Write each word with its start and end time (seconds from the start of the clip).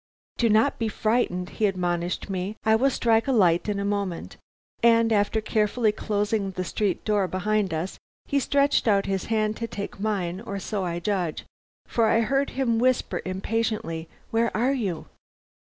"'Do 0.37 0.49
not 0.49 0.79
be 0.79 0.87
frightened!' 0.87 1.49
he 1.61 1.67
admonished 1.67 2.27
me. 2.27 2.55
'I 2.65 2.75
will 2.77 2.89
strike 2.89 3.27
a 3.27 3.31
light 3.31 3.69
in 3.69 3.79
a 3.79 3.85
moment.' 3.85 4.35
And 4.81 5.13
after 5.13 5.41
carefully 5.41 5.91
closing 5.91 6.49
the 6.49 6.63
street 6.63 7.05
door 7.05 7.27
behind 7.27 7.71
us, 7.71 7.99
he 8.25 8.39
stretched 8.39 8.87
out 8.87 9.05
his 9.05 9.25
hand 9.25 9.57
to 9.57 9.67
take 9.67 9.99
mine, 9.99 10.41
or 10.43 10.57
so 10.57 10.83
I 10.83 10.99
judge, 10.99 11.45
for 11.85 12.07
I 12.07 12.21
heard 12.21 12.49
him 12.57 12.79
whisper 12.79 13.21
impatiently, 13.25 14.09
'Where 14.31 14.49
are 14.57 14.73
you?' 14.73 15.05